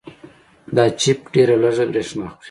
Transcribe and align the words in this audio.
دا 0.75 0.83
چپ 1.01 1.19
ډېره 1.33 1.55
لږه 1.63 1.85
برېښنا 1.91 2.27
خوري. 2.29 2.37